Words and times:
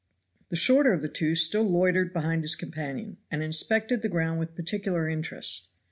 The 0.49 0.55
shorter 0.55 0.93
of 0.93 1.03
the 1.03 1.07
two 1.07 1.35
still 1.35 1.61
loitered 1.61 2.11
behind 2.11 2.41
his 2.41 2.55
companion, 2.55 3.17
and 3.29 3.43
inspected 3.43 4.01
the 4.01 4.09
ground 4.09 4.39
with 4.39 4.55
particular 4.55 5.07
interest. 5.07 5.75